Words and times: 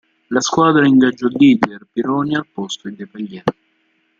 La 0.29 0.41
squadra 0.41 0.87
ingaggiò 0.87 1.27
Didier 1.27 1.85
Pironi 1.93 2.33
al 2.33 2.47
posto 2.51 2.89
di 2.89 2.95
Depailler. 2.95 3.43